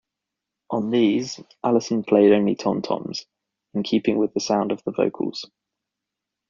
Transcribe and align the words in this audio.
On 0.71 0.89
these, 0.89 1.39
Allison 1.63 2.01
played 2.03 2.31
only 2.31 2.55
tom-toms, 2.55 3.27
in 3.75 3.83
keeping 3.83 4.17
with 4.17 4.33
the 4.33 4.39
sound 4.39 4.71
of 4.71 4.81
the 4.83 4.91
vocals. 4.91 5.45